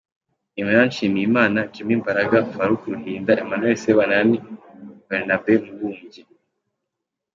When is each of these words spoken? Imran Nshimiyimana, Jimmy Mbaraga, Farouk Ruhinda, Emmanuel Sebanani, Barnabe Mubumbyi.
Imran 0.59 0.87
Nshimiyimana, 0.91 1.59
Jimmy 1.73 1.95
Mbaraga, 2.01 2.37
Farouk 2.53 2.83
Ruhinda, 2.93 3.31
Emmanuel 3.41 3.75
Sebanani, 3.83 4.37
Barnabe 5.07 5.53
Mubumbyi. 5.63 6.21